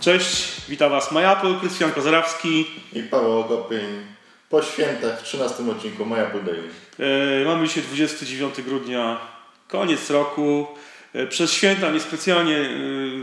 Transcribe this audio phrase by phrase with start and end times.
[0.00, 2.66] Cześć, witam Was Majapol, Krystian Kozarawski.
[2.92, 4.06] I Paweł Ogopień
[4.50, 6.68] po świętach w 13 odcinku Majapol Daily.
[7.42, 9.20] E, mamy dzisiaj 29 grudnia,
[9.68, 10.66] koniec roku.
[11.12, 12.68] E, przez święta niespecjalnie e,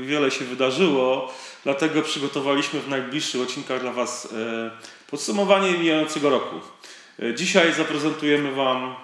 [0.05, 4.27] wiele się wydarzyło, dlatego przygotowaliśmy w najbliższych odcinkach dla Was
[5.09, 6.55] podsumowanie mijającego roku.
[7.35, 8.95] Dzisiaj zaprezentujemy Wam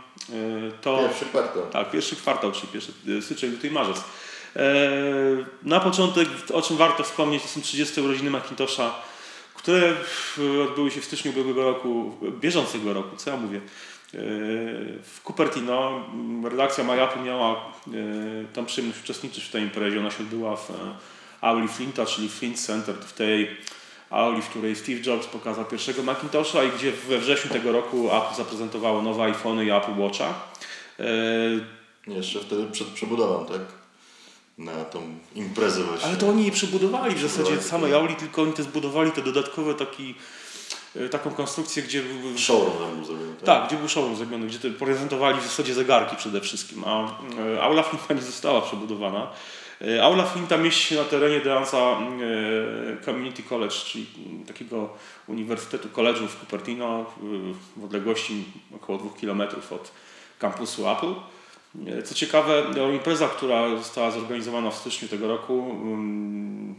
[0.82, 0.98] to...
[0.98, 1.64] Pierwszy kwartał.
[1.72, 4.04] Tak, pierwszy kwartał, czyli pierwszy styczeń, luty i marzec.
[4.56, 4.64] E,
[5.64, 8.96] Na początek, o czym warto wspomnieć, to są 30 urodziny Macintosha,
[9.56, 9.94] które
[10.64, 13.62] odbyły się w styczniu ubiegłego roku, bieżącego roku, co ja mówię, e,
[15.04, 16.06] w Cupertino.
[16.44, 17.60] Redakcja MyApple miała e,
[18.54, 20.00] tam przyjemność uczestniczyć w tej imprezie.
[20.00, 20.72] Ona się odbyła w
[21.42, 23.58] auli Flinta, czyli Flint Center, w tej
[24.10, 28.36] auli, w której Steve Jobs pokazał pierwszego Macintosha i gdzie we wrześniu tego roku Apple
[28.36, 30.34] zaprezentowało nowe iPhony i Apple Watcha.
[32.08, 33.83] Jeszcze wtedy przed przebudową, tak?
[34.58, 35.02] Na tą
[35.36, 36.08] imprezę właśnie.
[36.08, 37.94] Ale to oni je przebudowali w zasadzie tak.
[37.94, 40.16] auli, tylko oni te zbudowali te dodatkowe taki,
[40.96, 43.46] e, taką konstrukcję, gdzie były- Showroom tam był zrobiony, tak?
[43.46, 47.18] tak, gdzie był showroom zrobiony, gdzie prezentowali w zasadzie zegarki przede wszystkim, a
[47.56, 49.28] e, aula Flinta nie została przebudowana.
[49.82, 54.08] E, Aula Flinta mieści się na terenie Deanza e, Community College, czyli
[54.48, 54.90] takiego
[55.28, 57.06] uniwersytetu college'u w Cupertino
[57.78, 58.44] w odległości
[58.76, 59.92] około 2 km od
[60.40, 61.14] kampusu Apple.
[62.06, 66.76] Co ciekawe, impreza, która została zorganizowana w styczniu tego roku, mm,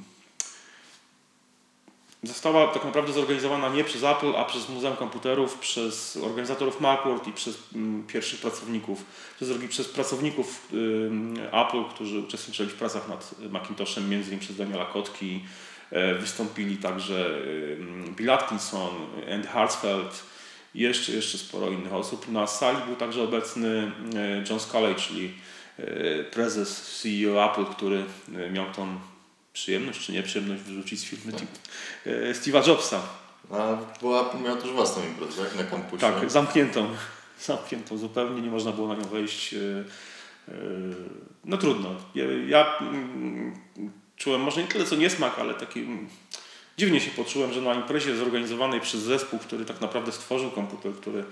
[2.22, 7.32] została tak naprawdę zorganizowana nie przez Apple, a przez Muzeum Komputerów, przez organizatorów Macworld i
[7.32, 9.04] przez mm, pierwszych pracowników,
[9.36, 14.84] przez, przez pracowników ym, Apple, którzy uczestniczyli w pracach nad Macintoshem, między innymi przez Daniela
[14.84, 15.44] Kotki.
[15.90, 17.40] E, Wystąpili także
[18.16, 18.90] Bill Atkinson,
[19.34, 20.34] Andy Hartsfeld
[20.74, 22.28] i jeszcze, jeszcze sporo innych osób.
[22.28, 25.34] Na sali był także obecny e, John Sculley, czyli
[25.78, 28.04] e, prezes CEO Apple, który
[28.34, 28.98] e, miał tą
[29.52, 31.42] przyjemność czy nieprzyjemność wyrzucić z firmy Tak.
[32.32, 33.00] Steve'a Jobsa.
[33.50, 35.56] A bo Apple miał też własną imprezę, tak?
[35.56, 36.00] Na kampusie.
[36.00, 36.88] Tak, zamkniętą.
[37.40, 39.54] Zamkniętą zupełnie, nie można było na nią wejść.
[41.44, 41.94] No trudno.
[42.14, 43.54] Ja, ja mm,
[44.16, 46.08] czułem może nie tyle co niesmak, ale taki mm,
[46.78, 51.24] dziwnie się poczułem, że na imprezie zorganizowanej przez zespół, który tak naprawdę stworzył komputer, który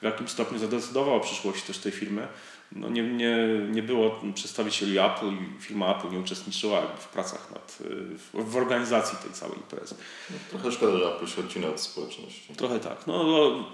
[0.00, 2.28] w jakimś stopniu zadecydował o przyszłości też tej firmy,
[2.72, 3.36] no nie, nie,
[3.70, 7.84] nie było przedstawicieli Apple i firma Apple nie uczestniczyła w pracach nad, e,
[8.18, 9.94] w, w organizacji tej całej imprezy.
[10.30, 12.54] No, trochę szkoda, że Apple się odcina od społeczności.
[12.56, 13.06] Trochę tak.
[13.06, 13.70] No, no,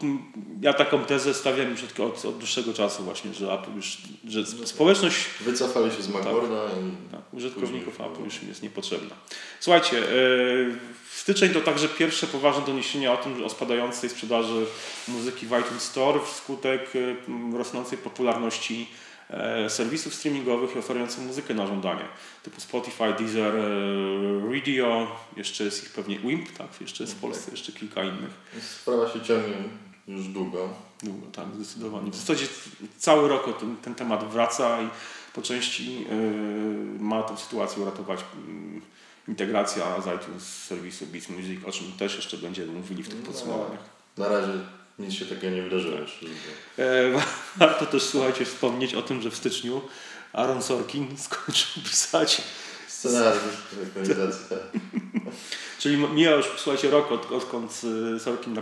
[0.60, 3.98] ja taką tezę stawiam już od, od, od dłuższego czasu właśnie, że Apple już,
[4.28, 7.12] że sp- społeczność Wycofali się z Macworlda i...
[7.12, 9.14] tak, użytkowników Apple już im jest niepotrzebna.
[9.60, 10.06] Słuchajcie, e,
[11.10, 14.66] styczeń to także pierwsze poważne doniesienia o tym, że o spadającej sprzedaży
[15.08, 16.92] muzyki w iTunes Store wskutek
[17.52, 18.85] e, rosnącej popularności
[19.68, 22.04] serwisów streamingowych i oferujących muzykę na żądanie,
[22.42, 27.50] typu Spotify, Deezer, e, Radio, jeszcze jest ich pewnie Wimp, tak, jeszcze jest w Polsce
[27.50, 28.30] jeszcze kilka innych.
[28.80, 29.54] Sprawa się ciągnie
[30.08, 30.68] już długo.
[31.02, 32.10] Długo, tak, zdecydowanie.
[32.10, 32.46] W zasadzie
[32.98, 34.88] cały rok ten, ten temat wraca i
[35.34, 36.06] po części yy,
[37.00, 38.80] ma tę sytuację uratować yy,
[39.28, 43.20] integracja z iTunes z serwisu Beats Music, o czym też jeszcze będziemy mówili w tych
[43.20, 43.26] No.
[43.26, 43.80] podsumowaniach.
[44.16, 44.52] Na razie
[44.98, 45.96] nic się takiego nie wydarzyło.
[46.78, 47.26] E, wa-
[47.56, 49.80] warto też, słuchajcie, wspomnieć o tym, że w styczniu
[50.32, 52.42] Aaron Sorkin skończył pisać,
[52.88, 53.42] Scenariusz
[53.88, 54.58] ekranizacji, tak.
[55.80, 57.82] czyli mija już, słuchajcie, rok od, odkąd
[58.16, 58.58] y, Sorkin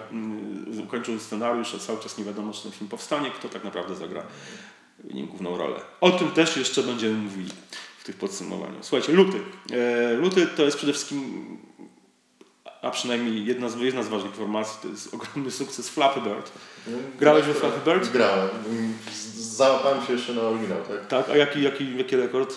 [0.85, 4.23] ukończył scenariusz, a cały czas nie wiadomo, czy ten film powstanie, kto tak naprawdę zagra
[5.05, 5.81] w nim główną rolę.
[6.01, 7.51] O tym też jeszcze będziemy mówili
[7.99, 8.85] w tych podsumowaniach.
[8.85, 9.41] Słuchajcie, luty.
[9.73, 11.59] E, luty to jest przede wszystkim,
[12.85, 16.51] a przynajmniej jedna z, jedna z ważnych informacji, to jest ogromny sukces Flappy Bird.
[17.19, 18.13] Grałeś we Flappy Bird?
[18.13, 18.49] Grałem.
[19.13, 21.07] Z- Załapałem się jeszcze na oryginał, tak?
[21.09, 22.55] Tak, a jaki, jaki, jaki rekord?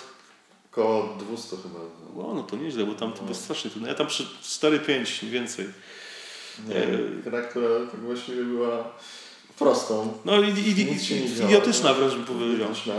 [0.72, 1.80] Koło 200 chyba.
[2.28, 3.90] O, no to nieźle, bo tam to było strasznie trudne.
[3.90, 5.66] Ja tam przy 4-5, nie więcej.
[6.68, 6.88] Nie, E,
[7.26, 8.84] gra, która tak właściwie była
[9.60, 10.14] prostą.
[10.26, 12.54] No i, i, i, idiotyczna wręcz bym powiedział.
[12.56, 12.94] Idiotyczna.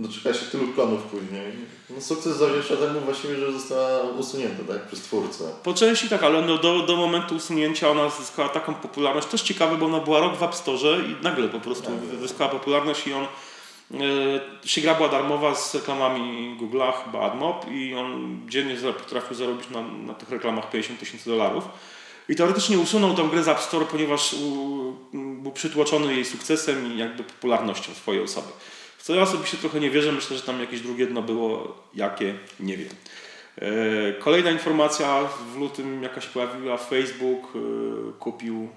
[0.00, 1.52] Doczeka się tylu klonów później.
[1.90, 5.44] No sukces zawdzięcza temu właściwie, że została usunięta tak, przez twórcę.
[5.62, 9.26] Po części tak, ale no do, do momentu usunięcia ona zyskała taką popularność.
[9.26, 12.18] Też ciekawe, bo ona była rok w App Store i nagle po prostu Nagle.
[12.18, 17.94] zyskała popularność i on e, się gra była darmowa z reklamami Google'a, chyba AdMob i
[17.94, 21.64] on dziennie potrafił zarobić na, na tych reklamach 50 tysięcy dolarów.
[22.28, 26.98] I teoretycznie usunął tą grę z App Store, ponieważ u, był przytłoczony jej sukcesem i
[26.98, 28.48] jakby popularnością swojej osoby.
[29.00, 32.34] W co ja osobiście trochę nie wierzę, myślę, że tam jakieś drugie dno było, jakie,
[32.60, 32.88] nie wiem.
[33.58, 37.58] E, Kolejna informacja w lutym jaka się pojawiła, Facebook e,
[38.18, 38.68] kupił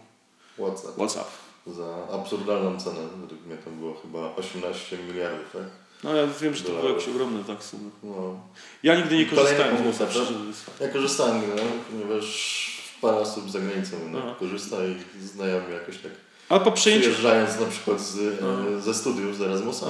[0.60, 0.96] WhatsApp.
[0.96, 1.28] WhatsApp.
[1.68, 3.00] Za absurdalną cenę.
[3.22, 5.64] Według mnie tam było chyba 18 miliardów, tak?
[6.04, 7.90] No ja wiem, że to były jakieś ogromne tak sumy.
[8.04, 8.40] No.
[8.84, 10.00] Ja nigdy nie korzystałem z mówiąc.
[10.80, 11.62] Ja korzystałem, no,
[11.92, 12.28] ponieważ
[13.02, 16.12] parę osób za granicą no, korzysta i znajomi jakoś tak
[16.50, 17.02] Ale po przyjęciu...
[17.02, 18.82] przyjeżdżając na przykład z, No.
[18.82, 19.86] ze studiów z Erasmusa.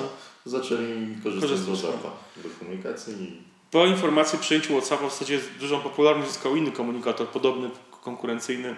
[0.45, 2.09] Zaczęli korzystać z WhatsAppa
[2.43, 3.41] do komunikacji
[3.71, 7.69] Po informacji o przyjęciu WhatsAppa w zasadzie dużą popularność zyskał inny komunikator, podobny,
[8.01, 8.75] konkurencyjny,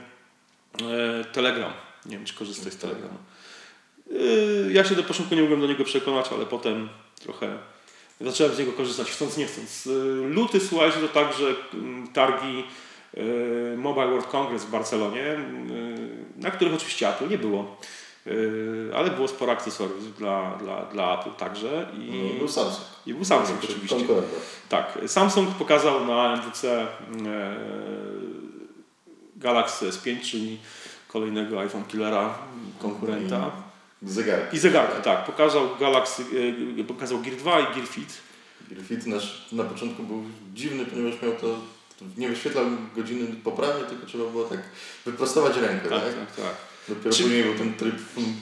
[0.82, 1.74] e, Telegram.
[2.06, 3.18] Nie wiem, czy korzystaj z Telegrama.
[4.12, 6.90] E, ja się do początku nie mogłem do niego przekonać, ale potem
[7.20, 7.58] trochę
[8.22, 9.88] zacząłem z niego korzystać, chcąc nie chcąc.
[9.88, 9.92] E,
[10.28, 12.64] luty, słuchajcie, to także mm, targi
[13.78, 15.40] Mobile World Congress w Barcelonie,
[16.38, 17.78] na których oczywiście Apple nie było.
[18.28, 22.88] E, Ale było sporo akcesoriów dla, dla, dla Apple także i, no, i był Samsung.
[23.06, 23.96] i był Samsung Czyli oczywiście.
[23.96, 24.28] Konkurent.
[24.70, 26.88] Tak, Samsung pokazał na MWC e,
[29.36, 30.58] Galaxy S5, czyli
[31.08, 32.38] kolejnego iPhone killera,
[32.80, 33.52] konkurenta.
[34.04, 34.58] Zegarki.
[34.58, 35.26] I zegarki, tak.
[35.26, 36.24] Pokazał Galaxy,
[36.80, 38.26] e, pokazał Gear 2 i Gear Fit.
[38.88, 40.24] Fit nasz na początku był
[40.54, 41.56] dziwny, ponieważ miał to,
[42.18, 44.60] nie wyświetlał godziny poprawnie, tylko trzeba było tak
[45.06, 46.04] wyprostować rękę, tak?
[46.04, 46.56] Tak, tak, tak.
[46.90, 47.96] Dopiero Czy- później był ten tryb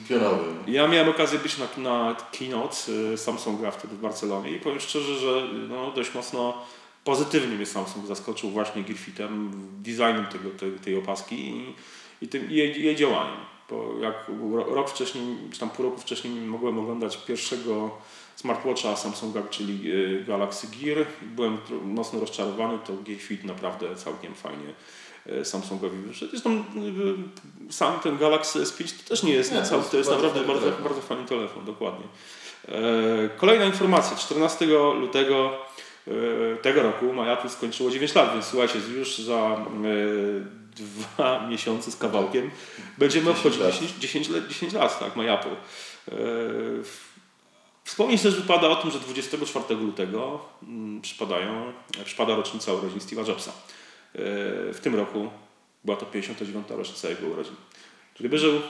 [0.08, 0.44] pionowy.
[0.66, 2.76] Ja miałem okazję być na, na keynote
[3.12, 6.62] e, Samsunga wtedy w Barcelonie i powiem szczerze, że no, dość mocno
[7.04, 9.50] pozytywnie mnie Samsung zaskoczył właśnie Gear Fitem,
[9.82, 11.74] designem tego, tej, tej opaski i,
[12.22, 13.36] i tym i jej, jej działaniem.
[13.70, 14.14] Bo jak
[14.52, 17.90] ro- rok wcześniej, czy tam pół roku wcześniej mogłem oglądać pierwszego
[18.36, 24.34] smartwatcha Samsunga, czyli e, Galaxy Gear i byłem mocno rozczarowany, to Gear Fit naprawdę całkiem
[24.34, 24.74] fajnie
[25.44, 26.30] Samsungowi wyszedł.
[26.30, 30.10] Zresztą e, sam ten Galaxy S5 to też nie jest, Nie, to jest to jest
[30.10, 30.84] bardzo naprawdę bardzo, telefon.
[30.84, 32.06] bardzo fajny telefon, dokładnie.
[32.68, 34.16] E, Kolejna informacja.
[34.16, 34.66] 14
[35.00, 35.52] lutego
[36.08, 36.12] e,
[36.56, 39.64] tego roku Majapu skończyło 9 lat, więc słuchajcie, już za e,
[40.76, 42.50] dwa miesiące z kawałkiem
[42.98, 43.72] będziemy 10 obchodzić lat.
[43.74, 45.48] 10, 10, lat, 10 lat, tak, Majapu.
[46.08, 46.14] E,
[47.84, 51.72] Wspomnieć też wypada o tym, że 24 lutego mm, przypadają,
[52.04, 53.52] przypada rocznica urodzin Steve'a Jobsa.
[54.14, 54.18] E,
[54.72, 55.30] W tym roku
[55.84, 56.66] była to 59.
[56.70, 57.54] rocznica jego urodzin.
[58.20, 58.60] Gdyby żył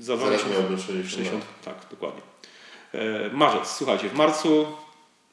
[0.00, 0.60] za dwa Zaraz miesiące.
[0.62, 2.22] miałby 60, 60, tak, dokładnie.
[2.92, 4.66] E, marzec, słuchajcie, w marcu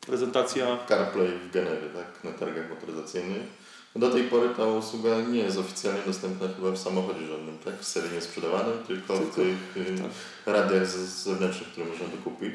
[0.02, 0.78] prezentacja.
[0.90, 2.24] CarPlay w Genewie, tak?
[2.24, 3.42] Na targach motoryzacyjnych.
[3.96, 7.80] Do tej pory ta usługa nie jest oficjalnie dostępna chyba w samochodzie żadnym, tak?
[7.80, 10.54] W seryjnie sprzedawanym, tylko, w Tylko- tych y, tak.
[10.54, 12.54] radiach zewnętrznych, które można dokupić.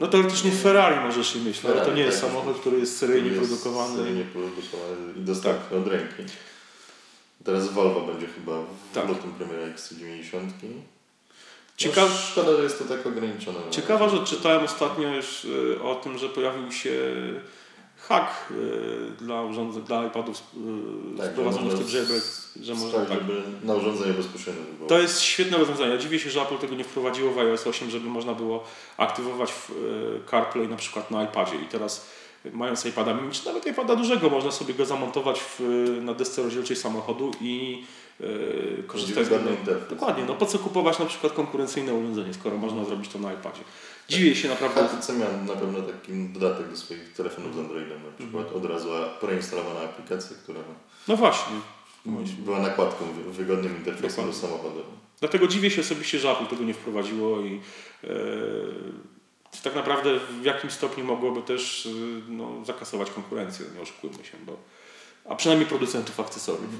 [0.00, 2.30] No teoretycznie Ferrari możesz się myśleć, ale to nie jest tak.
[2.30, 3.96] samochód, który jest seryjnie jest produkowany.
[3.96, 5.78] Seryjnie produkowany i dostępny Tak.
[5.78, 6.22] od ręki.
[7.44, 9.08] Teraz Volvo będzie chyba w Tak.
[9.08, 10.40] lutym premiera XC90.
[11.76, 13.58] Ciekaw- No, szkoda, że jest to tak ograniczone.
[13.70, 16.90] Ciekawa rzecz, czytałem ostatnio już y, o tym, że pojawił się
[17.98, 20.36] hack y, dla urządzeń, dla iPadów
[21.16, 22.22] y, Tak, w tym jailbreak,
[22.62, 23.18] że można tak.
[23.62, 24.88] na urządzenie bezpośrednio to było.
[24.88, 25.90] To jest świetne rozwiązanie.
[25.90, 28.64] Ja dziwię się, że Apple tego nie wprowadziło w iOS 8, żeby można było
[28.96, 31.56] aktywować w, e, CarPlay na przykład na iPadzie.
[31.56, 32.06] I teraz
[32.52, 35.60] mając iPada mini, czy nawet iPada dużego, można sobie go zamontować w,
[36.02, 37.82] na desce rozdzielczej samochodu i
[38.20, 39.88] e, korzystać z interfejs.
[39.90, 40.24] Dokładnie.
[40.28, 43.60] No po co kupować na przykład konkurencyjne urządzenie, skoro można zrobić to na iPadzie.
[44.08, 44.88] Dziwię się naprawdę.
[44.88, 48.64] HTC miał na pewno taki dodatek do swoich telefonów z Androidem, na przykład Mhm.
[48.64, 48.88] od razu
[49.20, 50.60] preinstalowana aplikacja, która
[51.08, 51.56] No właśnie.
[52.38, 54.58] była nakładką, wy- wygodnym interfejsem do Dokładnie.
[54.58, 54.82] samochodu.
[55.20, 57.60] Dlatego dziwię się osobiście, że Apple tego nie wprowadziło i
[58.04, 58.08] e,
[59.68, 61.90] tak naprawdę w jakim stopniu mogłoby też e,
[62.28, 64.56] no, zakasować konkurencję, nie oszukujmy się, bo,
[65.28, 66.70] a przynajmniej producentów akcesoriów.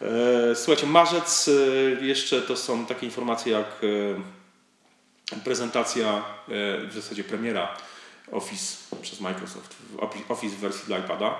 [0.00, 1.52] E, słuchajcie, marzec e,
[2.04, 3.80] jeszcze to są takie informacje jak
[5.34, 6.24] e, prezentacja,
[6.88, 7.76] w zasadzie premiera
[8.32, 9.76] Office przez Microsoft,
[10.28, 11.34] Office- w wersji dla iPada.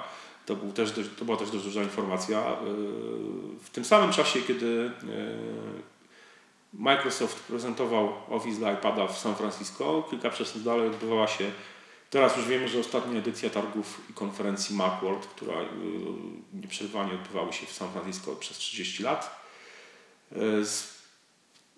[0.47, 2.57] To, był też dość, to była też dość duża informacja.
[3.63, 4.91] W tym samym czasie, kiedy
[6.73, 11.51] Microsoft prezentował Office dla iPada w San Francisco, kilka przesunięć dalej odbywała się
[12.13, 15.67] Teraz już wiemy, że ostatnia edycja targów i konferencji Macworld, która y,
[16.53, 19.41] nieprzerwanie odbywały się w San Francisco przez 30 lat.
[20.33, 20.37] Y,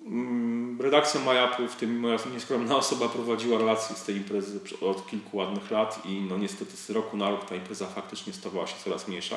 [0.07, 5.37] mm, redakcją MyApple, w tym moja nieskromna osoba prowadziła relacje z tej imprezy od kilku
[5.37, 9.09] ładnych lat i no niestety z roku na rok ta impreza faktycznie stawała się coraz
[9.09, 9.37] mniejsza.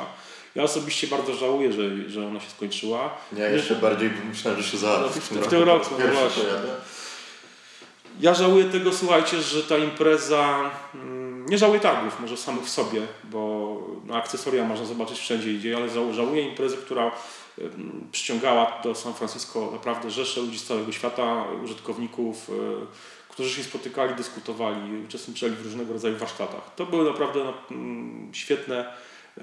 [0.55, 3.17] Ja osobiście bardzo żałuję, że, że ona się skończyła.
[3.37, 6.43] Ja jeszcze bardziej myślałem, że się załatwi No, w- w tym roku, właśnie.
[8.19, 11.16] Ja żałuję tego, słuchajcie, że ta impreza, mm,
[11.47, 15.89] nie żałuję targów może samych w sobie, bo no, akcesoria można zobaczyć wszędzie idzie, ale
[15.89, 17.11] żał- żałuję imprezy, która
[18.11, 22.53] przyciągała do San Francisco naprawdę rzesze ludzi z całego świata, użytkowników, y,
[23.29, 26.75] którzy się spotykali, dyskutowali, uczestniczyli w różnego rodzaju warsztatach.
[26.75, 27.53] To były naprawdę no,
[28.33, 28.93] świetne,
[29.37, 29.41] y,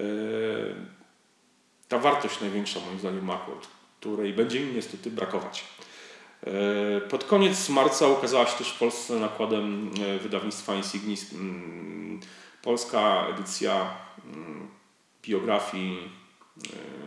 [1.87, 3.67] ta wartość największa moim zdaniem Macworld,
[3.99, 5.63] której będzie im niestety brakować.
[6.45, 12.19] E, Pod koniec marca ukazała się też w Polsce nakładem e, wydawnictwa Insignis mm,
[12.61, 13.89] polska edycja
[14.25, 14.67] mm,
[15.23, 16.09] biografii
[16.73, 17.05] e,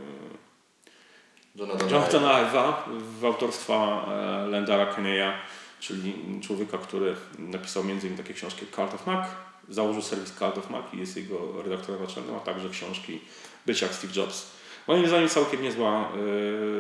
[1.55, 2.73] Jonathan Jonathana Ive'a
[3.21, 4.07] w autorstwa
[4.47, 5.33] Lendara Kenneya,
[5.81, 8.17] czyli człowieka, który napisał m.in.
[8.17, 9.29] takie książki jak Cult of Mac,
[9.69, 13.21] założył serwis Cult of Mac i jest jego redaktorem naczelnym, a także książki
[13.67, 14.51] Być jak Steve Jobs.
[14.89, 16.09] Moim zdaniem całkiem niezła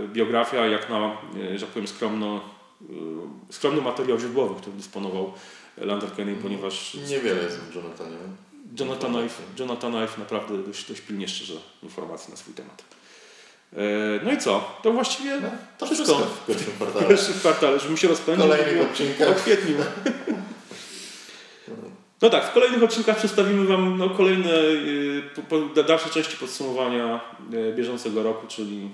[0.04, 1.16] e, biografia, jak na,
[1.52, 2.40] e, że tak powiem, skromno,
[2.82, 5.32] e, skromny materiał źródłowy, który dysponował
[5.76, 8.16] Lander Kenney, ponieważ Niewiele jest w Jonathanie.
[8.80, 12.84] Jonathan Ive, Jonathan Ive naprawdę dość, dość pilnie szczerze informacji na swój temat.
[14.24, 14.78] No i co?
[14.82, 15.48] To właściwie No,
[15.78, 16.14] to Wszystko.
[16.14, 17.06] wszystko w pierwszym kwartale.
[17.08, 18.44] pierwszy kwartale, żebym się rozpędził.
[18.44, 19.28] Kolejnych mówił odcinkach.
[19.28, 19.76] O kwietniu.
[22.22, 27.20] No tak, w kolejnych odcinkach przedstawimy Wam no, kolejne y, dalsze części podsumowania
[27.54, 28.90] y, bieżącego roku, czyli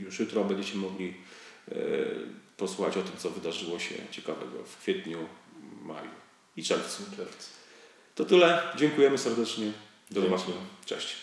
[0.00, 1.14] y, już jutro będziecie mogli
[2.56, 5.18] posłuchać o tym, co wydarzyło się ciekawego w kwietniu,
[5.82, 6.10] maju
[6.56, 7.02] i czerwcu.
[7.16, 7.50] Czerwcu.
[8.14, 8.62] To tyle.
[8.76, 9.72] Dziękujemy serdecznie.
[10.10, 10.56] Do zobaczenia.
[10.86, 11.16] Cześć.